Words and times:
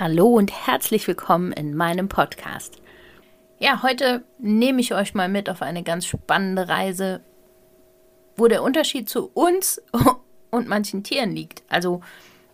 Hallo 0.00 0.28
und 0.28 0.50
herzlich 0.66 1.06
willkommen 1.06 1.52
in 1.52 1.76
meinem 1.76 2.08
Podcast. 2.08 2.80
Ja, 3.58 3.82
heute 3.82 4.24
nehme 4.38 4.80
ich 4.80 4.94
euch 4.94 5.12
mal 5.12 5.28
mit 5.28 5.50
auf 5.50 5.60
eine 5.60 5.82
ganz 5.82 6.06
spannende 6.06 6.70
Reise, 6.70 7.20
wo 8.34 8.48
der 8.48 8.62
Unterschied 8.62 9.10
zu 9.10 9.30
uns 9.34 9.82
und 10.50 10.68
manchen 10.68 11.04
Tieren 11.04 11.32
liegt. 11.32 11.62
Also 11.68 12.00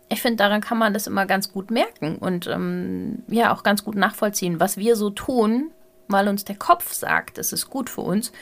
ich 0.09 0.21
finde, 0.21 0.35
daran 0.35 0.59
kann 0.59 0.77
man 0.77 0.93
das 0.93 1.07
immer 1.07 1.25
ganz 1.25 1.53
gut 1.53 1.71
merken 1.71 2.17
und 2.17 2.47
ähm, 2.47 3.23
ja 3.29 3.55
auch 3.55 3.63
ganz 3.63 3.85
gut 3.85 3.95
nachvollziehen, 3.95 4.59
was 4.59 4.75
wir 4.75 4.97
so 4.97 5.09
tun, 5.09 5.71
weil 6.09 6.27
uns 6.27 6.43
der 6.43 6.57
Kopf 6.57 6.91
sagt, 6.91 7.37
es 7.37 7.53
ist 7.53 7.69
gut 7.69 7.89
für 7.89 8.01
uns. 8.01 8.33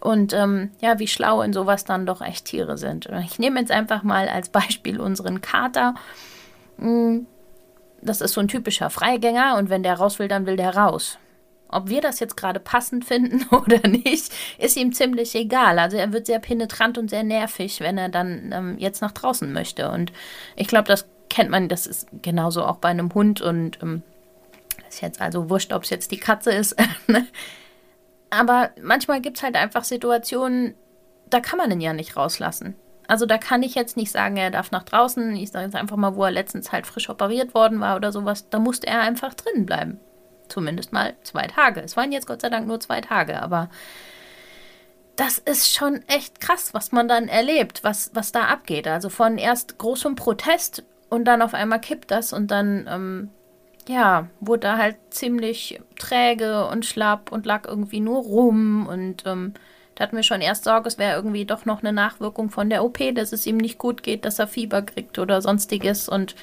Und 0.00 0.32
ähm, 0.32 0.70
ja, 0.80 0.98
wie 0.98 1.08
schlau 1.08 1.42
in 1.42 1.52
sowas 1.52 1.84
dann 1.84 2.06
doch 2.06 2.22
echt 2.22 2.46
Tiere 2.46 2.78
sind. 2.78 3.06
Ich 3.26 3.38
nehme 3.38 3.60
jetzt 3.60 3.70
einfach 3.70 4.02
mal 4.02 4.30
als 4.30 4.48
Beispiel 4.48 4.98
unseren 4.98 5.42
Kater. 5.42 5.94
Hm, 6.78 7.26
das 8.02 8.20
ist 8.20 8.32
so 8.32 8.40
ein 8.40 8.48
typischer 8.48 8.90
Freigänger 8.90 9.56
und 9.58 9.70
wenn 9.70 9.82
der 9.82 9.94
raus 9.94 10.18
will, 10.18 10.28
dann 10.28 10.46
will 10.46 10.56
der 10.56 10.76
raus. 10.76 11.18
Ob 11.68 11.88
wir 11.88 12.00
das 12.00 12.18
jetzt 12.18 12.36
gerade 12.36 12.58
passend 12.58 13.04
finden 13.04 13.46
oder 13.54 13.86
nicht, 13.86 14.32
ist 14.58 14.76
ihm 14.76 14.92
ziemlich 14.92 15.34
egal. 15.34 15.78
Also 15.78 15.96
er 15.96 16.12
wird 16.12 16.26
sehr 16.26 16.40
penetrant 16.40 16.98
und 16.98 17.10
sehr 17.10 17.22
nervig, 17.22 17.80
wenn 17.80 17.98
er 17.98 18.08
dann 18.08 18.52
ähm, 18.52 18.78
jetzt 18.78 19.02
nach 19.02 19.12
draußen 19.12 19.52
möchte. 19.52 19.90
Und 19.90 20.12
ich 20.56 20.66
glaube, 20.66 20.88
das 20.88 21.06
kennt 21.28 21.50
man, 21.50 21.68
das 21.68 21.86
ist 21.86 22.08
genauso 22.22 22.64
auch 22.64 22.76
bei 22.76 22.88
einem 22.88 23.14
Hund 23.14 23.40
und 23.40 23.78
ähm, 23.82 24.02
ist 24.88 25.00
jetzt 25.00 25.20
also 25.20 25.48
wurscht, 25.48 25.72
ob 25.72 25.84
es 25.84 25.90
jetzt 25.90 26.10
die 26.10 26.18
Katze 26.18 26.52
ist. 26.52 26.76
Ne? 27.06 27.26
Aber 28.32 28.70
manchmal 28.80 29.20
gibt 29.20 29.38
es 29.38 29.42
halt 29.42 29.56
einfach 29.56 29.82
Situationen, 29.82 30.74
da 31.28 31.40
kann 31.40 31.56
man 31.56 31.70
ihn 31.72 31.80
ja 31.80 31.92
nicht 31.92 32.16
rauslassen. 32.16 32.76
Also 33.10 33.26
da 33.26 33.38
kann 33.38 33.64
ich 33.64 33.74
jetzt 33.74 33.96
nicht 33.96 34.12
sagen, 34.12 34.36
er 34.36 34.52
darf 34.52 34.70
nach 34.70 34.84
draußen. 34.84 35.34
Ich 35.34 35.50
sage 35.50 35.64
jetzt 35.64 35.74
einfach 35.74 35.96
mal, 35.96 36.14
wo 36.14 36.22
er 36.22 36.30
letztens 36.30 36.70
halt 36.70 36.86
frisch 36.86 37.10
operiert 37.10 37.54
worden 37.54 37.80
war 37.80 37.96
oder 37.96 38.12
sowas. 38.12 38.48
Da 38.50 38.60
musste 38.60 38.86
er 38.86 39.00
einfach 39.00 39.34
drinnen 39.34 39.66
bleiben. 39.66 39.98
Zumindest 40.46 40.92
mal 40.92 41.14
zwei 41.24 41.48
Tage. 41.48 41.80
Es 41.80 41.96
waren 41.96 42.12
jetzt 42.12 42.28
Gott 42.28 42.40
sei 42.40 42.50
Dank 42.50 42.68
nur 42.68 42.78
zwei 42.78 43.00
Tage, 43.00 43.42
aber 43.42 43.68
das 45.16 45.38
ist 45.38 45.74
schon 45.74 46.02
echt 46.06 46.40
krass, 46.40 46.72
was 46.72 46.92
man 46.92 47.08
dann 47.08 47.26
erlebt, 47.26 47.82
was, 47.82 48.12
was 48.14 48.30
da 48.30 48.44
abgeht. 48.44 48.86
Also 48.86 49.08
von 49.08 49.38
erst 49.38 49.76
großem 49.76 50.14
Protest 50.14 50.84
und 51.08 51.24
dann 51.24 51.42
auf 51.42 51.52
einmal 51.52 51.80
kippt 51.80 52.12
das 52.12 52.32
und 52.32 52.52
dann, 52.52 52.86
ähm, 52.88 53.30
ja, 53.88 54.28
wurde 54.38 54.68
er 54.68 54.78
halt 54.78 54.96
ziemlich 55.10 55.80
träge 55.98 56.68
und 56.68 56.86
schlapp 56.86 57.32
und 57.32 57.44
lag 57.44 57.66
irgendwie 57.66 57.98
nur 57.98 58.22
rum 58.22 58.86
und 58.86 59.24
ähm, 59.26 59.54
da 60.00 60.04
hatten 60.04 60.16
wir 60.16 60.22
schon 60.22 60.40
erst 60.40 60.64
Sorge, 60.64 60.88
es 60.88 60.96
wäre 60.96 61.14
irgendwie 61.14 61.44
doch 61.44 61.66
noch 61.66 61.80
eine 61.80 61.92
Nachwirkung 61.92 62.48
von 62.48 62.70
der 62.70 62.82
OP, 62.82 62.96
dass 63.14 63.34
es 63.34 63.44
ihm 63.44 63.58
nicht 63.58 63.76
gut 63.76 64.02
geht, 64.02 64.24
dass 64.24 64.38
er 64.38 64.46
Fieber 64.46 64.80
kriegt 64.80 65.18
oder 65.18 65.42
sonstiges. 65.42 66.08
Und 66.08 66.36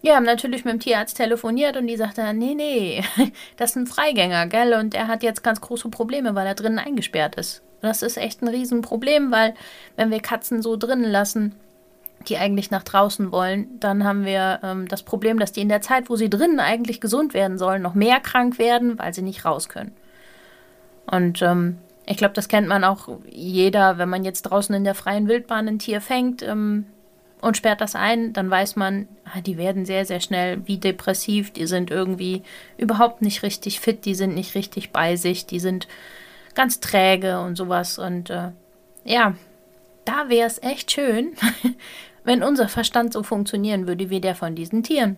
ja, 0.00 0.14
haben 0.14 0.24
natürlich 0.24 0.64
mit 0.64 0.72
dem 0.72 0.80
Tierarzt 0.80 1.18
telefoniert 1.18 1.76
und 1.76 1.88
die 1.88 1.98
sagte, 1.98 2.32
nee, 2.32 2.54
nee, 2.54 3.04
das 3.58 3.72
ist 3.72 3.76
ein 3.76 3.86
Freigänger, 3.86 4.46
gell? 4.46 4.72
Und 4.72 4.94
er 4.94 5.08
hat 5.08 5.22
jetzt 5.22 5.42
ganz 5.42 5.60
große 5.60 5.90
Probleme, 5.90 6.34
weil 6.34 6.46
er 6.46 6.54
drinnen 6.54 6.78
eingesperrt 6.78 7.34
ist. 7.34 7.60
Das 7.82 8.00
ist 8.00 8.16
echt 8.16 8.40
ein 8.40 8.48
Riesenproblem, 8.48 9.30
weil 9.30 9.52
wenn 9.96 10.10
wir 10.10 10.20
Katzen 10.20 10.62
so 10.62 10.78
drinnen 10.78 11.10
lassen, 11.10 11.54
die 12.28 12.38
eigentlich 12.38 12.70
nach 12.70 12.84
draußen 12.84 13.30
wollen, 13.30 13.78
dann 13.78 14.04
haben 14.04 14.24
wir 14.24 14.60
ähm, 14.62 14.88
das 14.88 15.02
Problem, 15.02 15.38
dass 15.38 15.52
die 15.52 15.60
in 15.60 15.68
der 15.68 15.82
Zeit, 15.82 16.08
wo 16.08 16.16
sie 16.16 16.30
drinnen 16.30 16.60
eigentlich 16.60 17.02
gesund 17.02 17.34
werden 17.34 17.58
sollen, 17.58 17.82
noch 17.82 17.94
mehr 17.94 18.20
krank 18.20 18.58
werden, 18.58 18.98
weil 18.98 19.12
sie 19.12 19.20
nicht 19.20 19.44
raus 19.44 19.68
können. 19.68 19.92
Und 21.04 21.42
ähm, 21.42 21.76
ich 22.10 22.16
glaube, 22.16 22.34
das 22.34 22.48
kennt 22.48 22.66
man 22.66 22.82
auch 22.82 23.08
jeder, 23.30 23.96
wenn 23.96 24.08
man 24.08 24.24
jetzt 24.24 24.42
draußen 24.42 24.74
in 24.74 24.82
der 24.82 24.96
freien 24.96 25.28
Wildbahn 25.28 25.68
ein 25.68 25.78
Tier 25.78 26.00
fängt 26.00 26.42
ähm, 26.42 26.86
und 27.40 27.56
sperrt 27.56 27.80
das 27.80 27.94
ein, 27.94 28.32
dann 28.32 28.50
weiß 28.50 28.74
man, 28.74 29.06
ah, 29.24 29.40
die 29.40 29.56
werden 29.56 29.86
sehr, 29.86 30.04
sehr 30.04 30.18
schnell 30.18 30.66
wie 30.66 30.78
depressiv, 30.78 31.52
die 31.52 31.66
sind 31.66 31.92
irgendwie 31.92 32.42
überhaupt 32.76 33.22
nicht 33.22 33.44
richtig 33.44 33.78
fit, 33.78 34.04
die 34.04 34.16
sind 34.16 34.34
nicht 34.34 34.56
richtig 34.56 34.90
bei 34.90 35.14
sich, 35.14 35.46
die 35.46 35.60
sind 35.60 35.86
ganz 36.56 36.80
träge 36.80 37.40
und 37.40 37.54
sowas. 37.54 37.96
Und 37.96 38.28
äh, 38.28 38.50
ja, 39.04 39.36
da 40.04 40.28
wäre 40.28 40.48
es 40.48 40.60
echt 40.64 40.90
schön, 40.90 41.34
wenn 42.24 42.42
unser 42.42 42.68
Verstand 42.68 43.12
so 43.12 43.22
funktionieren 43.22 43.86
würde 43.86 44.10
wie 44.10 44.20
der 44.20 44.34
von 44.34 44.56
diesen 44.56 44.82
Tieren. 44.82 45.16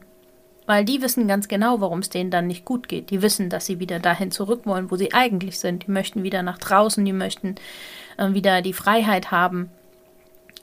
Weil 0.67 0.85
die 0.85 1.03
wissen 1.03 1.27
ganz 1.27 1.49
genau, 1.49 1.81
warum 1.81 1.99
es 2.01 2.09
denen 2.09 2.31
dann 2.31 2.47
nicht 2.47 2.65
gut 2.65 2.89
geht. 2.89 3.11
Die 3.11 3.23
wissen, 3.23 3.51
dass 3.51 3.67
sie 3.67 3.81
wieder 3.81 3.99
dahin 3.99 4.31
zurück 4.31 4.63
wollen, 4.65 4.91
wo 4.91 4.97
sie 4.97 5.13
eigentlich 5.13 5.59
sind. 5.59 5.87
Die 5.87 5.91
möchten 5.91 6.23
wieder 6.23 6.43
nach 6.43 6.59
draußen, 6.59 7.05
die 7.05 7.13
möchten 7.13 7.57
äh, 8.17 8.33
wieder 8.33 8.63
die 8.63 8.73
Freiheit 8.73 9.31
haben. 9.31 9.71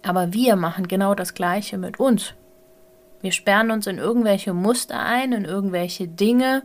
Aber 0.02 0.34
wir 0.34 0.56
machen 0.56 0.88
genau 0.88 1.16
das 1.16 1.34
Gleiche 1.34 1.78
mit 1.78 2.00
uns. 2.00 2.34
Wir 3.22 3.34
sperren 3.34 3.72
uns 3.72 3.86
in 3.86 3.98
irgendwelche 3.98 4.54
Muster 4.54 5.00
ein, 5.00 5.34
in 5.34 5.44
irgendwelche 5.44 6.08
Dinge, 6.08 6.64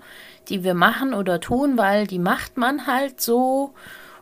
die 0.48 0.62
wir 0.62 0.74
machen 0.74 1.12
oder 1.12 1.40
tun, 1.40 1.76
weil 1.76 2.06
die 2.06 2.20
macht 2.20 2.56
man 2.56 2.86
halt 2.86 3.20
so 3.20 3.74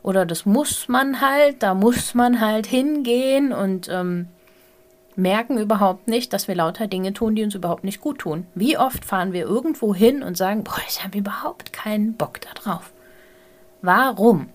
oder 0.02 0.24
das 0.24 0.46
muss 0.46 0.88
man 0.88 1.20
halt, 1.20 1.62
da 1.62 1.74
muss 1.74 2.14
man 2.14 2.40
halt 2.40 2.66
hingehen 2.66 3.52
und 3.52 3.88
ähm, 3.90 4.28
merken 5.16 5.58
überhaupt 5.58 6.08
nicht, 6.08 6.32
dass 6.32 6.48
wir 6.48 6.54
lauter 6.54 6.86
Dinge 6.86 7.12
tun, 7.12 7.34
die 7.34 7.44
uns 7.44 7.54
überhaupt 7.54 7.84
nicht 7.84 8.00
gut 8.00 8.20
tun. 8.20 8.46
Wie 8.54 8.78
oft 8.78 9.04
fahren 9.04 9.32
wir 9.32 9.42
irgendwo 9.42 9.94
hin 9.94 10.22
und 10.22 10.36
sagen, 10.36 10.64
boah, 10.64 10.80
ich 10.88 11.04
habe 11.04 11.18
überhaupt 11.18 11.72
keinen 11.72 12.14
Bock 12.14 12.40
darauf. 12.40 12.92
Warum 13.82 14.48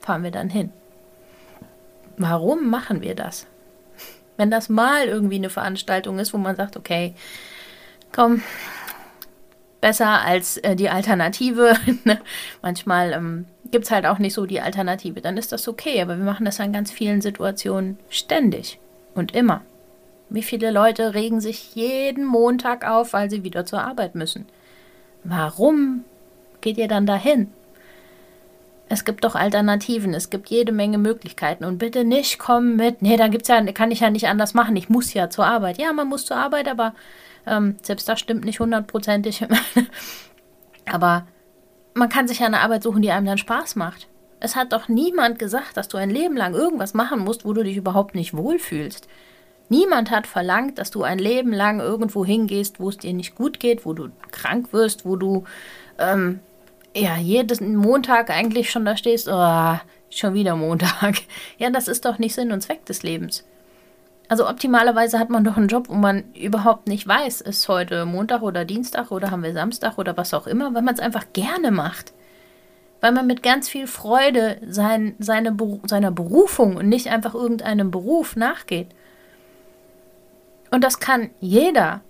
fahren 0.00 0.22
wir 0.22 0.30
dann 0.30 0.50
hin? 0.50 0.72
Warum 2.16 2.70
machen 2.70 3.02
wir 3.02 3.14
das? 3.14 3.46
Wenn 4.36 4.50
das 4.50 4.68
mal 4.68 5.06
irgendwie 5.06 5.36
eine 5.36 5.50
Veranstaltung 5.50 6.18
ist, 6.18 6.32
wo 6.32 6.38
man 6.38 6.56
sagt, 6.56 6.76
okay, 6.76 7.14
komm, 8.12 8.42
besser 9.80 10.22
als 10.22 10.56
äh, 10.58 10.76
die 10.76 10.90
Alternative. 10.90 11.76
Ne? 12.04 12.20
Manchmal 12.62 13.12
ähm, 13.12 13.46
gibt 13.70 13.84
es 13.86 13.90
halt 13.90 14.06
auch 14.06 14.18
nicht 14.18 14.34
so 14.34 14.46
die 14.46 14.60
Alternative, 14.60 15.20
dann 15.20 15.36
ist 15.36 15.52
das 15.52 15.66
okay, 15.66 16.00
aber 16.00 16.16
wir 16.16 16.24
machen 16.24 16.44
das 16.44 16.60
an 16.60 16.72
ganz 16.72 16.90
vielen 16.92 17.20
Situationen 17.20 17.98
ständig 18.10 18.78
und 19.14 19.34
immer. 19.34 19.62
Wie 20.28 20.42
viele 20.42 20.70
Leute 20.70 21.14
regen 21.14 21.40
sich 21.40 21.74
jeden 21.74 22.24
Montag 22.24 22.88
auf, 22.88 23.12
weil 23.12 23.30
sie 23.30 23.44
wieder 23.44 23.64
zur 23.64 23.82
Arbeit 23.82 24.14
müssen? 24.14 24.46
Warum 25.22 26.04
geht 26.60 26.78
ihr 26.78 26.88
dann 26.88 27.06
dahin? 27.06 27.52
Es 28.88 29.04
gibt 29.04 29.24
doch 29.24 29.34
Alternativen, 29.34 30.14
es 30.14 30.30
gibt 30.30 30.48
jede 30.48 30.70
Menge 30.70 30.98
Möglichkeiten 30.98 31.64
und 31.64 31.78
bitte 31.78 32.04
nicht 32.04 32.38
kommen 32.38 32.76
mit, 32.76 33.02
nee, 33.02 33.16
da 33.16 33.26
gibt's 33.26 33.48
ja, 33.48 33.60
kann 33.72 33.90
ich 33.90 34.00
ja 34.00 34.10
nicht 34.10 34.28
anders 34.28 34.54
machen, 34.54 34.76
ich 34.76 34.88
muss 34.88 35.12
ja 35.12 35.28
zur 35.28 35.46
Arbeit. 35.46 35.78
Ja, 35.78 35.92
man 35.92 36.08
muss 36.08 36.24
zur 36.24 36.36
Arbeit, 36.36 36.68
aber 36.68 36.94
ähm, 37.46 37.76
selbst 37.82 38.08
das 38.08 38.20
stimmt 38.20 38.44
nicht 38.44 38.60
hundertprozentig. 38.60 39.44
aber 40.86 41.26
man 41.94 42.08
kann 42.08 42.28
sich 42.28 42.40
ja 42.40 42.46
eine 42.46 42.60
Arbeit 42.60 42.84
suchen, 42.84 43.02
die 43.02 43.10
einem 43.10 43.26
dann 43.26 43.38
Spaß 43.38 43.74
macht. 43.74 44.06
Es 44.38 44.54
hat 44.54 44.72
doch 44.72 44.88
niemand 44.88 45.38
gesagt, 45.38 45.76
dass 45.76 45.88
du 45.88 45.96
ein 45.96 46.10
Leben 46.10 46.36
lang 46.36 46.54
irgendwas 46.54 46.94
machen 46.94 47.20
musst, 47.20 47.44
wo 47.44 47.52
du 47.52 47.64
dich 47.64 47.76
überhaupt 47.76 48.14
nicht 48.14 48.36
wohlfühlst. 48.36 49.08
Niemand 49.68 50.10
hat 50.10 50.26
verlangt, 50.26 50.78
dass 50.78 50.90
du 50.90 51.02
ein 51.02 51.18
Leben 51.18 51.52
lang 51.52 51.80
irgendwo 51.80 52.24
hingehst, 52.24 52.78
wo 52.78 52.88
es 52.88 52.98
dir 52.98 53.12
nicht 53.12 53.34
gut 53.34 53.58
geht, 53.58 53.84
wo 53.84 53.92
du 53.94 54.08
krank 54.30 54.72
wirst, 54.72 55.04
wo 55.04 55.16
du 55.16 55.44
ähm, 55.98 56.40
ja 56.94 57.16
jeden 57.16 57.76
Montag 57.76 58.30
eigentlich 58.30 58.70
schon 58.70 58.84
da 58.84 58.96
stehst, 58.96 59.28
oh, 59.28 59.76
schon 60.10 60.34
wieder 60.34 60.56
Montag. 60.56 61.16
Ja, 61.58 61.70
das 61.70 61.88
ist 61.88 62.04
doch 62.04 62.18
nicht 62.18 62.34
Sinn 62.34 62.52
und 62.52 62.60
Zweck 62.60 62.84
des 62.86 63.02
Lebens. 63.02 63.44
Also 64.28 64.48
optimalerweise 64.48 65.18
hat 65.18 65.30
man 65.30 65.44
doch 65.44 65.56
einen 65.56 65.68
Job, 65.68 65.88
wo 65.88 65.94
man 65.94 66.24
überhaupt 66.34 66.88
nicht 66.88 67.06
weiß, 67.06 67.42
ist 67.42 67.68
heute 67.68 68.06
Montag 68.06 68.42
oder 68.42 68.64
Dienstag 68.64 69.10
oder 69.10 69.30
haben 69.30 69.44
wir 69.44 69.52
Samstag 69.52 69.98
oder 69.98 70.16
was 70.16 70.34
auch 70.34 70.46
immer, 70.46 70.74
weil 70.74 70.82
man 70.82 70.94
es 70.94 71.00
einfach 71.00 71.26
gerne 71.32 71.70
macht. 71.70 72.12
Weil 73.00 73.12
man 73.12 73.26
mit 73.26 73.42
ganz 73.42 73.68
viel 73.68 73.86
Freude 73.86 74.58
sein, 74.68 75.14
seine, 75.18 75.56
seiner 75.84 76.10
Berufung 76.10 76.76
und 76.76 76.88
nicht 76.88 77.08
einfach 77.08 77.34
irgendeinem 77.34 77.90
Beruf 77.90 78.34
nachgeht. 78.36 78.88
Und 80.70 80.84
das 80.84 81.00
kann 81.00 81.30
jeder. 81.40 82.00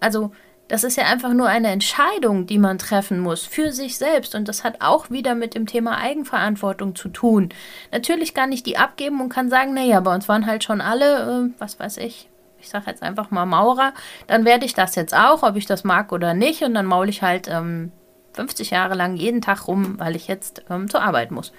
Also, 0.00 0.32
das 0.68 0.82
ist 0.82 0.96
ja 0.96 1.04
einfach 1.04 1.32
nur 1.32 1.46
eine 1.46 1.68
Entscheidung, 1.68 2.46
die 2.46 2.58
man 2.58 2.78
treffen 2.78 3.20
muss 3.20 3.44
für 3.44 3.72
sich 3.72 3.98
selbst. 3.98 4.34
Und 4.34 4.48
das 4.48 4.64
hat 4.64 4.80
auch 4.80 5.10
wieder 5.10 5.34
mit 5.34 5.54
dem 5.54 5.66
Thema 5.66 5.98
Eigenverantwortung 5.98 6.94
zu 6.94 7.08
tun. 7.08 7.50
Natürlich 7.92 8.32
kann 8.32 8.52
ich 8.52 8.62
die 8.62 8.78
abgeben 8.78 9.20
und 9.20 9.28
kann 9.28 9.50
sagen, 9.50 9.74
naja, 9.74 10.00
bei 10.00 10.14
uns 10.14 10.28
waren 10.28 10.46
halt 10.46 10.64
schon 10.64 10.80
alle, 10.80 11.48
äh, 11.48 11.60
was 11.60 11.78
weiß 11.78 11.98
ich, 11.98 12.30
ich 12.58 12.70
sage 12.70 12.86
jetzt 12.86 13.02
einfach 13.02 13.30
mal 13.30 13.44
Maurer, 13.44 13.92
dann 14.26 14.46
werde 14.46 14.64
ich 14.64 14.72
das 14.72 14.94
jetzt 14.94 15.14
auch, 15.14 15.42
ob 15.42 15.56
ich 15.56 15.66
das 15.66 15.84
mag 15.84 16.12
oder 16.12 16.32
nicht. 16.32 16.62
Und 16.62 16.74
dann 16.74 16.86
maule 16.86 17.10
ich 17.10 17.22
halt 17.22 17.46
ähm, 17.48 17.92
50 18.32 18.70
Jahre 18.70 18.94
lang 18.94 19.16
jeden 19.16 19.42
Tag 19.42 19.68
rum, 19.68 19.98
weil 19.98 20.16
ich 20.16 20.28
jetzt 20.28 20.62
ähm, 20.70 20.88
zur 20.88 21.02
Arbeit 21.02 21.30
muss. 21.30 21.52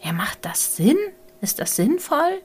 Ja, 0.00 0.12
macht 0.12 0.44
das 0.44 0.76
Sinn? 0.76 0.98
Ist 1.40 1.58
das 1.58 1.74
sinnvoll? 1.74 2.40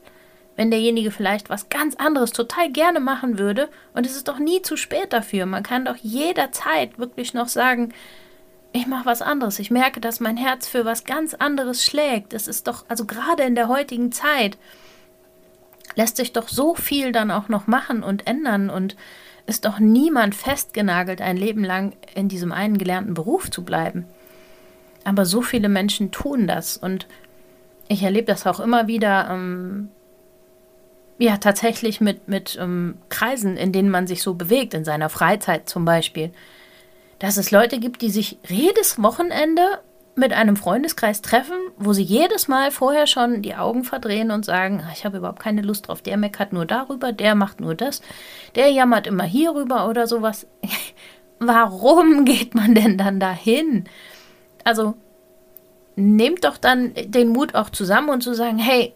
Wenn 0.56 0.70
derjenige 0.70 1.10
vielleicht 1.10 1.48
was 1.48 1.70
ganz 1.70 1.94
anderes 1.96 2.32
total 2.32 2.70
gerne 2.70 3.00
machen 3.00 3.38
würde 3.38 3.68
und 3.94 4.06
es 4.06 4.16
ist 4.16 4.28
doch 4.28 4.38
nie 4.38 4.62
zu 4.62 4.76
spät 4.76 5.12
dafür. 5.12 5.46
Man 5.46 5.62
kann 5.62 5.86
doch 5.86 5.96
jederzeit 5.96 6.98
wirklich 6.98 7.32
noch 7.32 7.48
sagen, 7.48 7.94
ich 8.72 8.86
mache 8.86 9.06
was 9.06 9.22
anderes. 9.22 9.58
Ich 9.58 9.70
merke, 9.70 10.00
dass 10.00 10.20
mein 10.20 10.36
Herz 10.36 10.66
für 10.66 10.84
was 10.84 11.04
ganz 11.04 11.34
anderes 11.34 11.84
schlägt. 11.84 12.32
Es 12.32 12.48
ist 12.48 12.66
doch, 12.66 12.84
also 12.88 13.04
gerade 13.04 13.42
in 13.42 13.54
der 13.54 13.68
heutigen 13.68 14.12
Zeit, 14.12 14.58
lässt 15.94 16.16
sich 16.16 16.32
doch 16.32 16.48
so 16.48 16.74
viel 16.74 17.12
dann 17.12 17.30
auch 17.30 17.48
noch 17.48 17.66
machen 17.66 18.02
und 18.02 18.26
ändern 18.26 18.70
und 18.70 18.96
ist 19.46 19.64
doch 19.64 19.78
niemand 19.78 20.34
festgenagelt, 20.34 21.20
ein 21.20 21.36
Leben 21.36 21.64
lang 21.64 21.94
in 22.14 22.28
diesem 22.28 22.52
einen 22.52 22.78
gelernten 22.78 23.14
Beruf 23.14 23.50
zu 23.50 23.64
bleiben. 23.64 24.06
Aber 25.04 25.26
so 25.26 25.42
viele 25.42 25.68
Menschen 25.68 26.12
tun 26.12 26.46
das 26.46 26.76
und 26.76 27.06
ich 27.88 28.02
erlebe 28.02 28.26
das 28.26 28.46
auch 28.46 28.60
immer 28.60 28.86
wieder, 28.86 29.28
ähm, 29.30 29.90
ja, 31.18 31.36
tatsächlich 31.36 32.00
mit, 32.00 32.28
mit 32.28 32.58
ähm, 32.60 32.96
Kreisen, 33.08 33.56
in 33.56 33.72
denen 33.72 33.90
man 33.90 34.06
sich 34.06 34.22
so 34.22 34.34
bewegt, 34.34 34.74
in 34.74 34.84
seiner 34.84 35.08
Freizeit 35.08 35.68
zum 35.68 35.84
Beispiel, 35.84 36.32
dass 37.18 37.36
es 37.36 37.50
Leute 37.50 37.78
gibt, 37.78 38.02
die 38.02 38.10
sich 38.10 38.38
jedes 38.48 39.00
Wochenende 39.02 39.80
mit 40.14 40.32
einem 40.32 40.56
Freundeskreis 40.56 41.22
treffen, 41.22 41.56
wo 41.78 41.92
sie 41.92 42.02
jedes 42.02 42.48
Mal 42.48 42.70
vorher 42.70 43.06
schon 43.06 43.40
die 43.40 43.54
Augen 43.54 43.84
verdrehen 43.84 44.30
und 44.30 44.44
sagen, 44.44 44.82
ah, 44.84 44.90
ich 44.92 45.04
habe 45.04 45.18
überhaupt 45.18 45.40
keine 45.40 45.62
Lust 45.62 45.88
drauf, 45.88 46.02
der 46.02 46.16
meckert 46.16 46.52
nur 46.52 46.66
darüber, 46.66 47.12
der 47.12 47.34
macht 47.34 47.60
nur 47.60 47.74
das, 47.74 48.02
der 48.54 48.68
jammert 48.70 49.06
immer 49.06 49.24
hierüber 49.24 49.88
oder 49.88 50.06
sowas. 50.06 50.46
Warum 51.38 52.24
geht 52.24 52.54
man 52.54 52.74
denn 52.74 52.98
dann 52.98 53.20
dahin? 53.20 53.84
Also 54.64 54.94
nehmt 55.96 56.44
doch 56.44 56.56
dann 56.56 56.92
den 56.94 57.28
Mut 57.28 57.54
auch 57.54 57.70
zusammen 57.70 58.10
und 58.10 58.22
zu 58.22 58.34
sagen, 58.34 58.58
hey, 58.58 58.94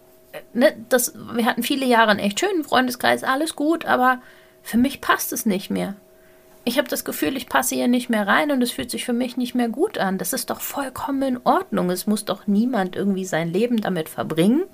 ne, 0.53 0.77
das, 0.89 1.15
wir 1.35 1.45
hatten 1.45 1.63
viele 1.63 1.87
Jahre 1.87 2.11
einen 2.11 2.21
echt 2.21 2.41
schönen 2.41 2.65
Freundeskreis, 2.65 3.25
alles 3.25 3.57
gut, 3.57 3.85
aber 3.85 4.21
für 4.63 4.79
mich 4.79 5.01
passt 5.01 5.33
es 5.33 5.47
nicht 5.47 5.71
mehr 5.71 5.95
ich 6.67 6.79
habe 6.79 6.89
das 6.89 7.05
Gefühl, 7.05 7.37
ich 7.37 7.49
passe 7.49 7.77
hier 7.77 7.87
nicht 7.87 8.11
mehr 8.11 8.27
rein 8.27 8.51
und 8.51 8.61
es 8.61 8.73
fühlt 8.73 8.91
sich 8.91 9.05
für 9.05 9.13
mich 9.13 9.37
nicht 9.37 9.55
mehr 9.55 9.69
gut 9.69 9.99
an. 9.99 10.19
Das 10.19 10.33
ist 10.33 10.51
doch 10.51 10.61
vollkommen 10.61 11.23
in 11.23 11.41
Ordnung. 11.45 11.91
Es 11.91 12.09
muss 12.09 12.25
doch 12.25 12.49
niemand 12.49 12.97
irgendwie 12.97 13.25
sein 13.25 13.53
Leben 13.53 13.77
damit 13.77 14.09
verbringen, 14.09 14.65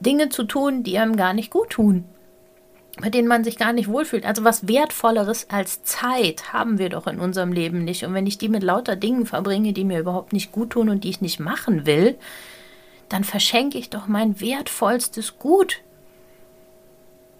Dinge 0.00 0.30
zu 0.30 0.44
tun, 0.44 0.84
die 0.84 0.98
einem 0.98 1.14
gar 1.16 1.34
nicht 1.34 1.50
gut 1.50 1.68
tun, 1.68 2.06
bei 2.98 3.10
denen 3.10 3.28
man 3.28 3.44
sich 3.44 3.58
gar 3.58 3.74
nicht 3.74 3.88
wohlfühlt. 3.88 4.24
Also 4.24 4.42
was 4.42 4.68
Wertvolleres 4.68 5.50
als 5.50 5.82
Zeit 5.82 6.54
haben 6.54 6.78
wir 6.78 6.88
doch 6.88 7.06
in 7.06 7.20
unserem 7.20 7.52
Leben 7.52 7.84
nicht. 7.84 8.02
Und 8.06 8.14
wenn 8.14 8.26
ich 8.26 8.38
die 8.38 8.48
mit 8.48 8.62
lauter 8.62 8.96
Dingen 8.96 9.26
verbringe, 9.26 9.74
die 9.74 9.84
mir 9.84 10.00
überhaupt 10.00 10.32
nicht 10.32 10.50
gut 10.50 10.70
tun 10.70 10.88
und 10.88 11.04
die 11.04 11.10
ich 11.10 11.20
nicht 11.20 11.40
machen 11.40 11.84
will, 11.84 12.16
dann 13.08 13.24
verschenke 13.24 13.78
ich 13.78 13.90
doch 13.90 14.06
mein 14.06 14.40
wertvollstes 14.40 15.38
Gut 15.38 15.82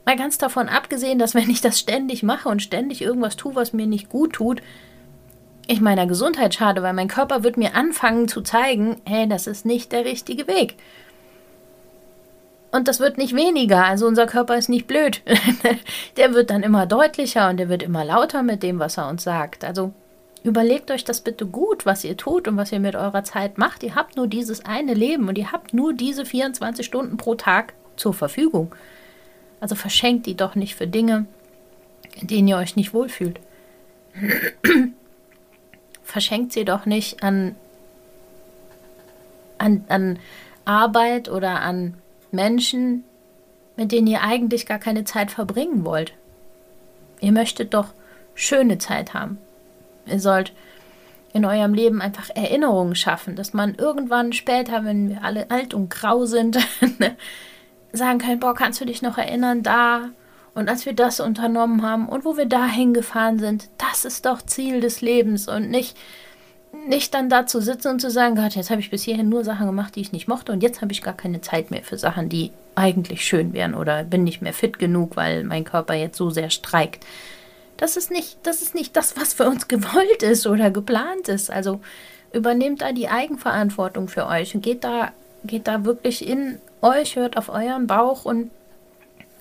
Mal 0.07 0.17
ganz 0.17 0.39
davon 0.39 0.69
abgesehen, 0.69 1.19
dass 1.19 1.35
wenn 1.35 1.51
ich 1.51 1.61
das 1.61 1.81
ständig 1.81 2.23
mache 2.23 2.49
und 2.49 2.63
ständig 2.63 3.03
irgendwas 3.03 3.35
tue, 3.35 3.57
was 3.57 3.73
mir 3.73 3.89
nicht 3.89 4.09
gut 4.09 4.35
tut, 4.35 4.63
ich 5.67 5.81
meiner 5.81 6.07
Gesundheit 6.07 6.55
schade, 6.55 6.81
weil 6.81 6.93
mein 6.93 7.09
Körper 7.09 7.43
wird 7.43 7.57
mir 7.57 7.75
anfangen 7.75 8.29
zu 8.29 8.41
zeigen, 8.41 9.01
hey, 9.05 9.29
das 9.29 9.49
ist 9.49 9.67
nicht 9.67 9.91
der 9.91 10.05
richtige 10.05 10.47
Weg. 10.47 10.77
Und 12.71 12.87
das 12.87 13.01
wird 13.01 13.19
nicht 13.19 13.35
weniger, 13.35 13.85
also 13.85 14.07
unser 14.07 14.27
Körper 14.27 14.57
ist 14.57 14.69
nicht 14.69 14.87
blöd. 14.87 15.23
der 16.17 16.35
wird 16.35 16.51
dann 16.51 16.63
immer 16.63 16.87
deutlicher 16.87 17.51
und 17.51 17.57
der 17.57 17.69
wird 17.69 17.83
immer 17.83 18.05
lauter 18.05 18.45
mit 18.45 18.63
dem, 18.63 18.79
was 18.79 18.99
er 18.99 19.09
uns 19.09 19.25
sagt. 19.25 19.65
Also 19.65 19.93
überlegt 20.47 20.93
euch 20.93 21.03
das 21.03 21.21
bitte 21.21 21.45
gut, 21.45 21.87
was 21.87 22.05
ihr 22.05 22.17
tut 22.17 22.47
und 22.47 22.57
was 22.57 22.71
ihr 22.71 22.79
mit 22.79 22.95
eurer 22.95 23.25
Zeit 23.25 23.59
macht. 23.59 23.83
Ihr 23.83 23.97
habt 23.97 24.17
nur 24.17 24.29
dieses 24.29 24.65
eine 24.65 24.95
Leben 24.95 25.29
und 25.29 25.37
ihr 25.37 25.51
habt 25.51 25.75
nur 25.75 25.93
diese 25.93 26.25
24 26.25 26.87
Stunden 26.87 27.17
pro 27.17 27.35
Tag 27.35 27.75
zur 27.97 28.15
Verfügung. 28.15 28.73
Also 29.59 29.75
verschenkt 29.75 30.27
die 30.27 30.37
doch 30.37 30.55
nicht 30.55 30.77
für 30.77 30.87
Dinge, 30.87 31.27
in 32.15 32.29
denen 32.29 32.47
ihr 32.47 32.59
euch 32.59 32.77
nicht 32.77 32.95
wohlfühlt. 32.95 33.41
verschenkt 36.05 36.53
sie 36.53 36.65
doch 36.65 36.87
nicht 36.87 37.25
an, 37.25 37.57
an, 39.59 39.85
an 39.89 40.19
Arbeit 40.65 41.29
oder 41.29 41.61
an 41.61 41.95
Menschen, 42.31 43.03
mit 43.75 43.91
denen 43.91 44.07
ihr 44.07 44.23
eigentlich 44.23 44.65
gar 44.65 44.79
keine 44.79 45.03
Zeit 45.03 45.33
verbringen 45.33 45.85
wollt. 45.85 46.13
Ihr 47.21 47.33
möchtet 47.33 47.75
doch 47.75 47.89
schöne 48.35 48.79
Zeit 48.79 49.13
haben. 49.13 49.39
Ihr 50.07 50.21
sollt 50.21 50.53
in 51.33 51.45
eurem 51.45 51.75
Leben 51.75 52.01
einfach 52.01 52.31
Erinnerungen 52.35 52.95
schaffen, 52.95 53.37
dass 53.37 53.53
man 53.53 53.75
irgendwann 53.75 54.33
später, 54.33 54.85
wenn 54.85 55.11
wir 55.11 55.23
alle 55.23 55.51
alt 55.51 55.75
und 55.75 55.91
grau 55.91 56.25
sind, 56.25 56.59
ne, 56.99 57.17
sagen 57.93 58.19
können, 58.19 58.41
boah, 58.41 58.55
kannst 58.55 58.81
du 58.81 58.85
dich 58.85 59.03
noch 59.03 59.19
erinnern, 59.19 59.63
da 59.63 60.11
und 60.57 60.71
als 60.71 60.87
wir 60.87 60.95
das 60.95 61.21
unternommen 61.21 61.83
haben 61.83 62.09
und 62.09 62.25
wo 62.25 62.39
wir 62.39 62.47
da 62.47 62.67
hingefahren 62.67 63.39
sind, 63.39 63.69
das 63.77 64.07
ist 64.07 64.25
doch 64.25 64.41
Ziel 64.41 64.81
des 64.81 65.03
Lebens 65.03 65.49
und 65.49 65.69
nicht, 65.71 65.99
nicht 66.89 67.13
dann 67.13 67.29
da 67.29 67.45
zu 67.45 67.61
sitzen 67.61 67.89
und 67.89 68.01
zu 68.01 68.11
sagen, 68.11 68.37
Gott, 68.37 68.57
jetzt 68.57 68.71
habe 68.71 68.81
ich 68.81 68.91
bis 68.91 69.03
hierhin 69.03 69.29
nur 69.29 69.45
Sachen 69.45 69.67
gemacht, 69.67 69.95
die 69.95 70.01
ich 70.01 70.13
nicht 70.13 70.29
mochte 70.29 70.53
und 70.53 70.63
jetzt 70.63 70.81
habe 70.81 70.93
ich 70.93 71.03
gar 71.03 71.13
keine 71.13 71.43
Zeit 71.43 71.71
mehr 71.71 71.83
für 71.83 71.99
Sachen, 71.99 72.31
die 72.31 72.53
eigentlich 72.75 73.27
schön 73.27 73.53
wären 73.53 73.75
oder 73.75 74.05
bin 74.05 74.25
nicht 74.25 74.41
mehr 74.41 74.55
fit 74.55 74.79
genug, 74.79 75.17
weil 75.17 75.45
mein 75.45 75.65
Körper 75.65 75.93
jetzt 75.93 76.17
so 76.17 76.31
sehr 76.31 76.49
streikt. 76.49 77.05
Das 77.77 77.97
ist 77.97 78.11
nicht, 78.11 78.39
das 78.45 78.63
ist 78.63 78.75
nicht 78.75 78.97
das, 78.97 79.17
was 79.17 79.35
für 79.35 79.47
uns 79.47 79.69
gewollt 79.69 80.23
ist 80.23 80.47
oder 80.47 80.71
geplant 80.71 81.29
ist. 81.29 81.51
Also 81.51 81.81
übernehmt 82.33 82.83
da 82.83 82.93
die 82.93 83.09
Eigenverantwortung 83.09 84.09
für 84.09 84.27
euch 84.27 84.55
und 84.55 84.63
geht 84.63 84.85
da, 84.85 85.13
geht 85.45 85.67
da 85.67 85.85
wirklich 85.85 86.27
in 86.27 86.59
euch, 86.83 87.17
hört 87.17 87.37
auf 87.37 87.49
euren 87.49 87.87
Bauch 87.87 88.25
und 88.25 88.51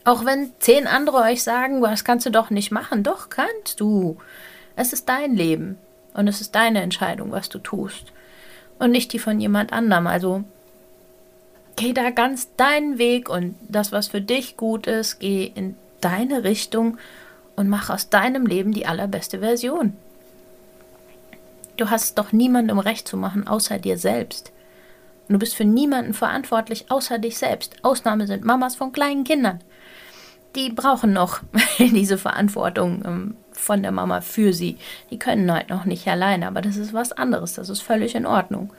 auch 0.03 0.23
wenn 0.23 0.51
zehn 0.59 0.85
andere 0.85 1.17
euch 1.17 1.43
sagen, 1.43 1.81
was 1.81 2.03
kannst 2.03 2.25
du 2.25 2.29
doch 2.29 2.51
nicht 2.51 2.71
machen, 2.71 3.03
doch 3.03 3.29
kannst 3.29 3.79
du. 3.79 4.17
Es 4.75 4.93
ist 4.93 5.09
dein 5.09 5.35
Leben 5.35 5.77
und 6.13 6.27
es 6.27 6.41
ist 6.41 6.53
deine 6.53 6.81
Entscheidung, 6.81 7.31
was 7.31 7.49
du 7.49 7.59
tust 7.59 8.11
und 8.79 8.91
nicht 8.91 9.13
die 9.13 9.19
von 9.19 9.39
jemand 9.39 9.73
anderem. 9.73 10.07
Also 10.07 10.43
geh 11.75 11.93
da 11.93 12.09
ganz 12.09 12.55
deinen 12.55 12.97
Weg 12.97 13.29
und 13.29 13.55
das, 13.67 13.91
was 13.91 14.09
für 14.09 14.21
dich 14.21 14.57
gut 14.57 14.87
ist, 14.87 15.19
geh 15.19 15.51
in 15.53 15.75
deine 16.01 16.43
Richtung 16.43 16.97
und 17.55 17.69
mach 17.69 17.89
aus 17.89 18.09
deinem 18.09 18.45
Leben 18.45 18.73
die 18.73 18.85
allerbeste 18.85 19.39
Version. 19.39 19.93
Du 21.77 21.89
hast 21.89 22.17
doch 22.17 22.31
niemandem 22.31 22.79
recht 22.79 23.07
zu 23.07 23.17
machen, 23.17 23.47
außer 23.47 23.79
dir 23.79 23.97
selbst. 23.97 24.51
Du 25.27 25.39
bist 25.39 25.55
für 25.55 25.65
niemanden 25.65 26.13
verantwortlich 26.13 26.85
außer 26.89 27.17
dich 27.17 27.37
selbst. 27.37 27.75
Ausnahme 27.81 28.27
sind 28.27 28.45
Mamas 28.45 28.75
von 28.75 28.91
kleinen 28.91 29.23
Kindern. 29.23 29.59
Die 30.55 30.69
brauchen 30.69 31.13
noch 31.13 31.41
diese 31.79 32.17
Verantwortung 32.17 33.03
ähm, 33.05 33.35
von 33.51 33.81
der 33.81 33.91
Mama 33.91 34.21
für 34.21 34.53
sie. 34.53 34.77
Die 35.09 35.19
können 35.19 35.51
halt 35.51 35.69
noch 35.69 35.85
nicht 35.85 36.07
alleine, 36.07 36.47
aber 36.47 36.61
das 36.61 36.77
ist 36.77 36.93
was 36.93 37.11
anderes. 37.11 37.55
Das 37.55 37.69
ist 37.69 37.81
völlig 37.81 38.15
in 38.15 38.25
Ordnung. 38.25 38.71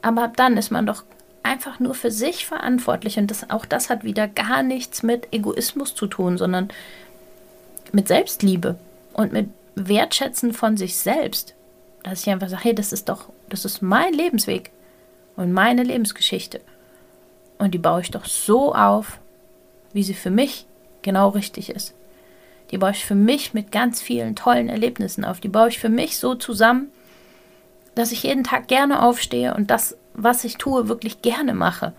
Aber 0.00 0.22
ab 0.22 0.36
dann 0.36 0.56
ist 0.56 0.70
man 0.70 0.86
doch 0.86 1.04
einfach 1.42 1.80
nur 1.80 1.94
für 1.94 2.10
sich 2.10 2.46
verantwortlich. 2.46 3.18
Und 3.18 3.30
das, 3.30 3.50
auch 3.50 3.66
das 3.66 3.90
hat 3.90 4.04
wieder 4.04 4.28
gar 4.28 4.62
nichts 4.62 5.02
mit 5.02 5.32
Egoismus 5.32 5.94
zu 5.94 6.06
tun, 6.06 6.38
sondern 6.38 6.68
mit 7.92 8.08
Selbstliebe 8.08 8.76
und 9.12 9.32
mit 9.32 9.48
Wertschätzen 9.74 10.52
von 10.52 10.76
sich 10.76 10.96
selbst. 10.96 11.54
Dass 12.02 12.22
ich 12.22 12.30
einfach 12.30 12.48
sage, 12.48 12.64
hey, 12.64 12.74
das 12.74 12.92
ist 12.92 13.08
doch, 13.08 13.28
das 13.48 13.64
ist 13.64 13.80
mein 13.80 14.12
Lebensweg 14.12 14.70
und 15.36 15.52
meine 15.52 15.82
Lebensgeschichte. 15.82 16.60
Und 17.58 17.72
die 17.72 17.78
baue 17.78 18.00
ich 18.00 18.10
doch 18.10 18.24
so 18.24 18.74
auf, 18.74 19.20
wie 19.92 20.02
sie 20.02 20.14
für 20.14 20.30
mich 20.30 20.66
genau 21.02 21.28
richtig 21.28 21.70
ist. 21.70 21.94
Die 22.70 22.78
baue 22.78 22.90
ich 22.92 23.04
für 23.04 23.14
mich 23.14 23.54
mit 23.54 23.70
ganz 23.70 24.00
vielen 24.00 24.34
tollen 24.34 24.68
Erlebnissen 24.68 25.24
auf. 25.24 25.40
Die 25.40 25.48
baue 25.48 25.68
ich 25.68 25.78
für 25.78 25.90
mich 25.90 26.18
so 26.18 26.34
zusammen, 26.34 26.90
dass 27.94 28.12
ich 28.12 28.22
jeden 28.22 28.44
Tag 28.44 28.68
gerne 28.68 29.02
aufstehe 29.02 29.54
und 29.54 29.70
das, 29.70 29.96
was 30.14 30.44
ich 30.44 30.56
tue, 30.56 30.88
wirklich 30.88 31.22
gerne 31.22 31.54
mache. 31.54 31.92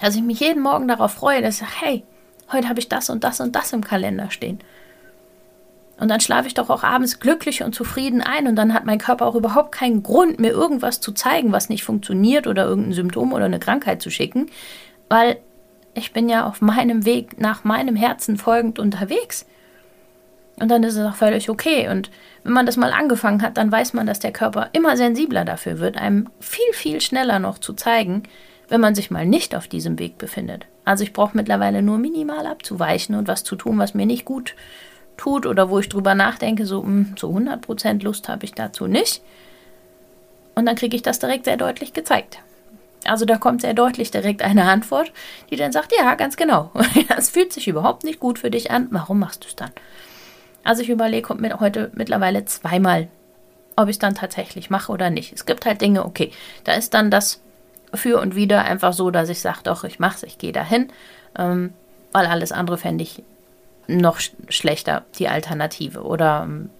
Dass 0.00 0.16
ich 0.16 0.22
mich 0.22 0.40
jeden 0.40 0.62
Morgen 0.62 0.88
darauf 0.88 1.12
freue, 1.12 1.40
dass 1.40 1.54
ich 1.54 1.60
sage, 1.60 1.80
hey, 1.80 2.04
heute 2.52 2.68
habe 2.68 2.80
ich 2.80 2.88
das 2.88 3.10
und 3.10 3.24
das 3.24 3.40
und 3.40 3.54
das 3.54 3.72
im 3.72 3.84
Kalender 3.84 4.30
stehen. 4.30 4.60
Und 6.00 6.08
dann 6.08 6.20
schlafe 6.20 6.46
ich 6.46 6.54
doch 6.54 6.70
auch 6.70 6.84
abends 6.84 7.18
glücklich 7.18 7.64
und 7.64 7.74
zufrieden 7.74 8.22
ein 8.22 8.46
und 8.46 8.54
dann 8.54 8.72
hat 8.72 8.84
mein 8.84 8.98
Körper 8.98 9.26
auch 9.26 9.34
überhaupt 9.34 9.72
keinen 9.72 10.04
Grund, 10.04 10.38
mir 10.38 10.50
irgendwas 10.50 11.00
zu 11.00 11.12
zeigen, 11.12 11.50
was 11.50 11.68
nicht 11.68 11.82
funktioniert 11.82 12.46
oder 12.46 12.64
irgendein 12.64 12.92
Symptom 12.92 13.32
oder 13.32 13.46
eine 13.46 13.58
Krankheit 13.58 14.00
zu 14.00 14.10
schicken, 14.10 14.46
weil 15.08 15.38
ich 15.94 16.12
bin 16.12 16.28
ja 16.28 16.46
auf 16.46 16.60
meinem 16.60 17.04
Weg 17.04 17.40
nach 17.40 17.64
meinem 17.64 17.96
Herzen 17.96 18.36
folgend 18.36 18.78
unterwegs. 18.78 19.44
Und 20.60 20.70
dann 20.70 20.84
ist 20.84 20.96
es 20.96 21.06
auch 21.06 21.16
völlig 21.16 21.50
okay. 21.50 21.88
Und 21.88 22.10
wenn 22.44 22.52
man 22.52 22.66
das 22.66 22.76
mal 22.76 22.92
angefangen 22.92 23.42
hat, 23.42 23.56
dann 23.56 23.70
weiß 23.70 23.92
man, 23.92 24.06
dass 24.06 24.20
der 24.20 24.32
Körper 24.32 24.70
immer 24.72 24.96
sensibler 24.96 25.44
dafür 25.44 25.80
wird, 25.80 25.96
einem 25.96 26.28
viel, 26.40 26.72
viel 26.72 27.00
schneller 27.00 27.38
noch 27.40 27.58
zu 27.58 27.72
zeigen, 27.74 28.22
wenn 28.68 28.80
man 28.80 28.94
sich 28.94 29.10
mal 29.10 29.26
nicht 29.26 29.54
auf 29.54 29.66
diesem 29.66 29.98
Weg 29.98 30.18
befindet. 30.18 30.66
Also 30.84 31.02
ich 31.02 31.12
brauche 31.12 31.36
mittlerweile 31.36 31.82
nur 31.82 31.98
minimal 31.98 32.46
abzuweichen 32.46 33.14
und 33.14 33.28
was 33.28 33.44
zu 33.44 33.56
tun, 33.56 33.78
was 33.78 33.94
mir 33.94 34.06
nicht 34.06 34.24
gut 34.24 34.54
tut 35.16 35.46
oder 35.46 35.68
wo 35.68 35.78
ich 35.78 35.88
drüber 35.88 36.14
nachdenke, 36.14 36.64
so 36.64 36.82
mh, 36.82 37.16
zu 37.16 37.28
100% 37.28 38.02
Lust 38.04 38.28
habe 38.28 38.44
ich 38.44 38.52
dazu 38.52 38.86
nicht. 38.86 39.22
Und 40.54 40.66
dann 40.66 40.76
kriege 40.76 40.96
ich 40.96 41.02
das 41.02 41.18
direkt 41.18 41.44
sehr 41.44 41.56
deutlich 41.56 41.92
gezeigt. 41.92 42.38
Also 43.04 43.24
da 43.24 43.36
kommt 43.38 43.60
sehr 43.60 43.74
deutlich 43.74 44.10
direkt 44.10 44.42
eine 44.42 44.64
Antwort, 44.64 45.12
die 45.50 45.56
dann 45.56 45.72
sagt, 45.72 45.92
ja, 45.96 46.14
ganz 46.14 46.36
genau. 46.36 46.70
Es 47.16 47.30
fühlt 47.30 47.52
sich 47.52 47.68
überhaupt 47.68 48.04
nicht 48.04 48.20
gut 48.20 48.38
für 48.38 48.50
dich 48.50 48.70
an. 48.70 48.88
Warum 48.90 49.20
machst 49.20 49.44
du 49.44 49.48
es 49.48 49.56
dann? 49.56 49.70
Also 50.64 50.82
ich 50.82 50.90
überlege 50.90 51.34
mir 51.34 51.60
heute 51.60 51.90
mittlerweile 51.94 52.44
zweimal, 52.44 53.08
ob 53.76 53.88
ich 53.88 53.94
es 53.94 53.98
dann 53.98 54.14
tatsächlich 54.14 54.68
mache 54.68 54.92
oder 54.92 55.10
nicht. 55.10 55.32
Es 55.32 55.46
gibt 55.46 55.64
halt 55.64 55.80
Dinge, 55.80 56.04
okay, 56.04 56.32
da 56.64 56.72
ist 56.72 56.92
dann 56.92 57.10
das 57.10 57.40
für 57.94 58.20
und 58.20 58.34
wieder 58.34 58.64
einfach 58.64 58.92
so, 58.92 59.10
dass 59.10 59.28
ich 59.28 59.40
sage, 59.40 59.60
doch, 59.64 59.84
ich 59.84 59.98
mache 59.98 60.16
es, 60.16 60.22
ich 60.22 60.38
gehe 60.38 60.52
dahin, 60.52 60.88
ähm, 61.36 61.72
weil 62.12 62.26
alles 62.26 62.52
andere 62.52 62.78
fände 62.78 63.02
ich 63.02 63.22
noch 63.86 64.18
sch 64.20 64.32
schlechter, 64.48 65.04
die 65.18 65.28
Alternative. 65.28 66.02
Oder 66.02 66.42
ähm, 66.44 66.70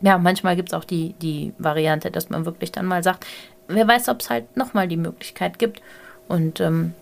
ja, 0.00 0.18
manchmal 0.18 0.56
gibt 0.56 0.70
es 0.70 0.74
auch 0.74 0.84
die, 0.84 1.14
die 1.14 1.54
Variante, 1.58 2.10
dass 2.10 2.28
man 2.28 2.44
wirklich 2.44 2.72
dann 2.72 2.86
mal 2.86 3.02
sagt, 3.02 3.26
wer 3.68 3.86
weiß, 3.86 4.08
ob 4.08 4.20
es 4.20 4.30
halt 4.30 4.56
nochmal 4.56 4.88
die 4.88 4.96
Möglichkeit 4.96 5.58
gibt. 5.58 5.80
Und 6.28 6.60
ähm, 6.60 6.94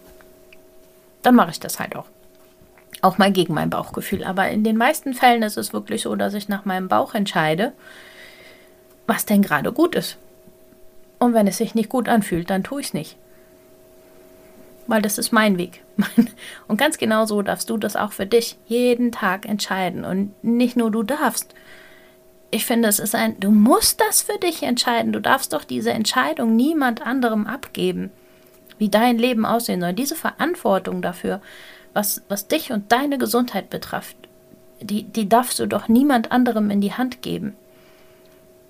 dann 1.23 1.35
mache 1.35 1.50
ich 1.50 1.61
das 1.61 1.80
halt 1.80 1.97
auch. 1.97 2.07
Auch 3.02 3.16
mal 3.16 3.33
gegen 3.33 3.54
mein 3.54 3.71
Bauchgefühl. 3.71 4.25
Aber 4.25 4.49
in 4.50 4.64
den 4.64 4.76
meisten 4.76 5.14
Fällen 5.14 5.42
ist 5.42 5.57
es 5.57 5.73
wirklich 5.73 6.02
so, 6.02 6.14
dass 6.16 6.35
ich 6.35 6.49
nach 6.49 6.66
meinem 6.66 6.88
Bauch 6.88 7.14
entscheide, 7.14 7.73
was 9.07 9.25
denn 9.25 9.40
gerade 9.40 9.73
gut 9.73 9.95
ist. 9.95 10.19
Und 11.21 11.35
wenn 11.35 11.47
es 11.47 11.59
sich 11.59 11.75
nicht 11.75 11.91
gut 11.91 12.09
anfühlt, 12.09 12.50
dann 12.50 12.65
tue 12.65 12.81
ich 12.81 12.89
es 12.89 12.95
nicht. 12.95 13.17
Weil 14.87 15.03
das 15.03 15.19
ist 15.19 15.33
mein 15.33 15.59
Weg. 15.59 15.85
Und 16.67 16.79
ganz 16.79 16.99
genau 16.99 17.27
so 17.27 17.43
darfst 17.43 17.71
du 17.71 17.77
das 17.77 17.95
auch 17.95 18.12
für 18.12 18.27
dich 18.27 18.57
jeden 18.67 19.12
Tag 19.12 19.47
entscheiden. 19.47 20.05
Und 20.05 20.33
nicht 20.43 20.77
nur 20.77 20.91
du 20.91 21.03
darfst, 21.03 21.55
ich 22.50 22.65
finde, 22.65 22.89
es 22.89 22.99
ist 22.99 23.15
ein, 23.15 23.39
du 23.39 23.50
musst 23.50 24.00
das 24.00 24.23
für 24.23 24.39
dich 24.39 24.62
entscheiden. 24.62 25.12
Du 25.12 25.21
darfst 25.21 25.53
doch 25.53 25.62
diese 25.62 25.93
Entscheidung 25.93 26.57
niemand 26.57 27.07
anderem 27.07 27.47
abgeben, 27.47 28.11
wie 28.79 28.89
dein 28.89 29.19
Leben 29.19 29.45
aussehen 29.45 29.83
soll. 29.83 29.93
Diese 29.93 30.17
Verantwortung 30.17 31.03
dafür, 31.03 31.43
was, 31.93 32.23
was 32.29 32.49
dich 32.49 32.73
und 32.73 32.91
deine 32.93 33.19
Gesundheit 33.19 33.69
betrifft, 33.69 34.17
die, 34.81 35.03
die 35.05 35.29
darfst 35.29 35.59
du 35.59 35.67
doch 35.67 35.89
niemand 35.89 36.33
anderem 36.33 36.71
in 36.71 36.81
die 36.81 36.95
Hand 36.95 37.21
geben. 37.21 37.55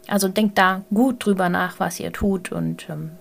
Also 0.09 0.29
denkt 0.29 0.59
da 0.59 0.83
gut 0.93 1.25
drüber 1.25 1.49
nach, 1.49 1.79
was 1.79 2.01
ihr 2.01 2.13
tut 2.13 2.53
und 2.53 2.89
ähm, 2.89 3.13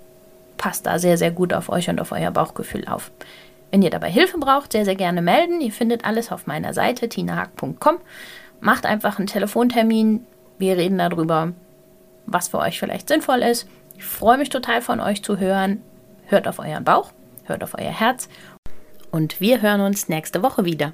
passt 0.58 0.86
da 0.86 1.00
sehr, 1.00 1.18
sehr 1.18 1.32
gut 1.32 1.54
auf 1.54 1.70
euch 1.70 1.90
und 1.90 2.00
auf 2.00 2.12
euer 2.12 2.32
Bauchgefühl 2.32 2.88
auf. 2.88 3.12
Wenn 3.72 3.82
ihr 3.82 3.90
dabei 3.90 4.10
Hilfe 4.10 4.38
braucht, 4.38 4.72
sehr, 4.72 4.86
sehr 4.86 4.96
gerne 4.96 5.22
melden. 5.22 5.62
Ihr 5.62 5.72
findet 5.72 6.06
alles 6.06 6.32
auf 6.32 6.48
meiner 6.48 6.74
Seite 6.74 7.10
tinahack.com. 7.10 8.00
Macht 8.60 8.86
einfach 8.86 9.20
einen 9.20 9.28
Telefontermin, 9.28 10.26
wir 10.58 10.78
reden 10.78 10.98
darüber, 10.98 11.54
was 12.26 12.50
für 12.50 12.58
euch 12.60 12.80
vielleicht 12.80 13.08
sinnvoll 13.08 13.40
ist. 13.40 13.68
Ich 13.96 14.04
freue 14.04 14.38
mich 14.38 14.50
total 14.50 14.82
von 14.82 15.00
euch 15.00 15.24
zu 15.24 15.38
hören. 15.38 15.82
Hört 16.26 16.48
auf 16.48 16.60
euren 16.60 16.84
Bauch, 16.84 17.12
hört 17.46 17.64
auf 17.64 17.76
euer 17.78 17.92
Herz 17.92 18.28
und 19.12 19.40
wir 19.40 19.62
hören 19.62 19.82
uns 19.82 20.10
nächste 20.10 20.44
Woche 20.44 20.66
wieder. 20.66 20.94